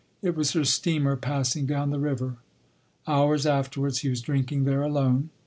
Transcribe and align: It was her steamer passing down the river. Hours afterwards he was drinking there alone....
It 0.23 0.35
was 0.35 0.53
her 0.53 0.65
steamer 0.65 1.15
passing 1.15 1.67
down 1.67 1.91
the 1.91 1.99
river. 1.99 2.37
Hours 3.05 3.45
afterwards 3.45 3.99
he 3.99 4.09
was 4.09 4.23
drinking 4.23 4.63
there 4.63 4.81
alone.... 4.81 5.29